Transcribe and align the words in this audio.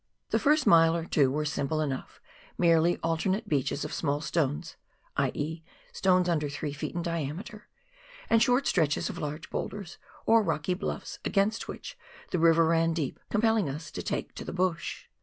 The 0.31 0.39
first 0.39 0.65
mile 0.65 0.95
or 0.95 1.05
two 1.05 1.29
were 1.29 1.45
simple 1.45 1.79
enough, 1.79 2.19
merely 2.57 2.97
alternate 3.03 3.47
beaches 3.47 3.85
of 3.85 3.93
small 3.93 4.19
stones 4.19 4.75
{i.e. 5.15 5.61
stones 5.93 6.27
under 6.27 6.49
3 6.49 6.73
ft. 6.73 6.95
in 6.95 7.03
diameter) 7.03 7.67
and 8.27 8.41
short 8.41 8.65
stretches 8.65 9.11
of 9.11 9.19
large 9.19 9.51
boulders, 9.51 9.99
or 10.25 10.41
rocky 10.41 10.73
bluffs 10.73 11.19
against 11.23 11.67
which 11.67 11.99
the 12.31 12.39
river 12.39 12.65
ran 12.65 12.95
very 12.95 13.09
deep, 13.09 13.19
compelling 13.29 13.69
us 13.69 13.91
to" 13.91 14.01
take 14.01 14.33
to 14.33 14.43
the 14.43 14.51
bush." 14.53 15.05